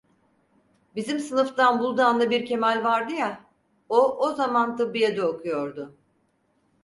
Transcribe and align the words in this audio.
Bizim 0.95 1.19
sınıftan 1.19 1.79
Buldanlı 1.79 2.29
bir 2.29 2.45
Kemal 2.45 2.83
vardı 2.83 3.13
ya, 3.13 3.43
o, 3.89 3.97
o 4.17 4.35
zaman 4.35 4.77
tıbbiyede 4.77 5.23
okuyordu. 5.27 5.97